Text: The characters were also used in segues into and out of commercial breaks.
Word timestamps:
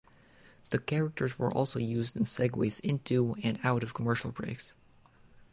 The 0.71 0.79
characters 0.79 1.37
were 1.37 1.53
also 1.53 1.77
used 1.77 2.15
in 2.17 2.23
segues 2.23 2.79
into 2.79 3.35
and 3.43 3.59
out 3.63 3.83
of 3.83 3.93
commercial 3.93 4.31
breaks. 4.31 4.73